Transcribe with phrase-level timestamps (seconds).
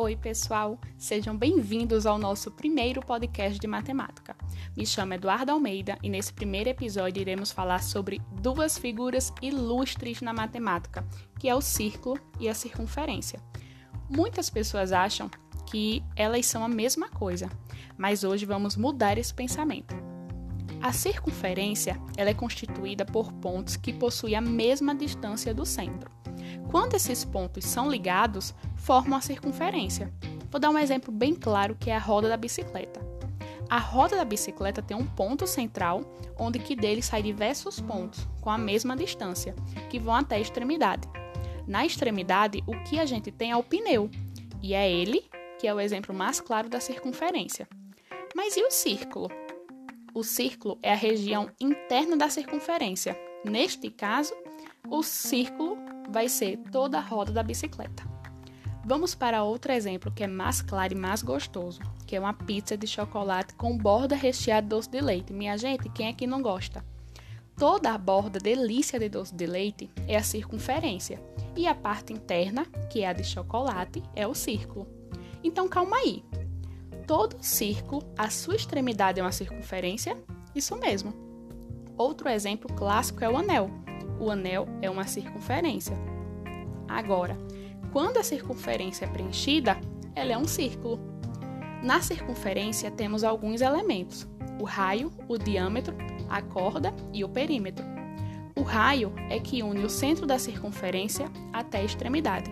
[0.00, 0.78] Oi, pessoal!
[0.96, 4.36] Sejam bem-vindos ao nosso primeiro podcast de matemática.
[4.76, 10.32] Me chamo Eduardo Almeida e nesse primeiro episódio iremos falar sobre duas figuras ilustres na
[10.32, 11.04] matemática,
[11.40, 13.40] que é o círculo e a circunferência.
[14.08, 15.28] Muitas pessoas acham
[15.66, 17.50] que elas são a mesma coisa,
[17.96, 19.96] mas hoje vamos mudar esse pensamento.
[20.80, 26.08] A circunferência ela é constituída por pontos que possuem a mesma distância do centro.
[26.70, 30.12] Quando esses pontos são ligados, formam a circunferência.
[30.50, 33.00] Vou dar um exemplo bem claro que é a roda da bicicleta.
[33.70, 36.02] A roda da bicicleta tem um ponto central,
[36.38, 39.54] onde que dele saem diversos pontos com a mesma distância,
[39.90, 41.08] que vão até a extremidade.
[41.66, 44.10] Na extremidade, o que a gente tem é o pneu,
[44.62, 47.68] e é ele que é o exemplo mais claro da circunferência.
[48.34, 49.28] Mas e o círculo?
[50.14, 53.18] O círculo é a região interna da circunferência.
[53.44, 54.34] Neste caso,
[54.88, 55.76] o círculo
[56.08, 58.02] vai ser toda a roda da bicicleta.
[58.84, 62.76] Vamos para outro exemplo que é mais claro e mais gostoso, que é uma pizza
[62.76, 65.32] de chocolate com borda recheada de doce de leite.
[65.32, 66.82] Minha gente, quem é que não gosta?
[67.54, 71.20] Toda a borda delícia de doce de leite é a circunferência
[71.54, 74.86] e a parte interna, que é a de chocolate, é o círculo.
[75.44, 76.24] Então calma aí.
[77.06, 80.16] Todo círculo, a sua extremidade é uma circunferência?
[80.54, 81.12] Isso mesmo.
[81.96, 83.70] Outro exemplo clássico é o anel
[84.20, 85.96] o anel é uma circunferência.
[86.88, 87.36] Agora,
[87.92, 89.78] quando a circunferência é preenchida,
[90.14, 90.98] ela é um círculo.
[91.82, 94.26] Na circunferência temos alguns elementos:
[94.60, 95.96] o raio, o diâmetro,
[96.28, 97.84] a corda e o perímetro.
[98.56, 102.50] O raio é que une o centro da circunferência até a extremidade.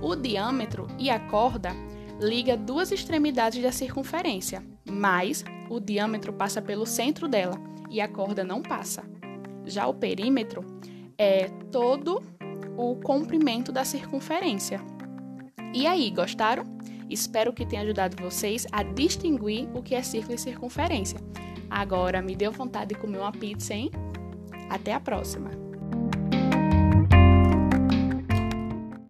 [0.00, 1.70] O diâmetro e a corda
[2.20, 7.58] liga duas extremidades da circunferência, mas o diâmetro passa pelo centro dela
[7.90, 9.02] e a corda não passa.
[9.66, 10.64] Já o perímetro
[11.16, 12.22] é todo
[12.76, 14.80] o comprimento da circunferência.
[15.72, 16.64] E aí, gostaram?
[17.08, 21.18] Espero que tenha ajudado vocês a distinguir o que é círculo e circunferência.
[21.68, 23.90] Agora me deu vontade de comer uma pizza, hein?
[24.70, 25.50] Até a próxima!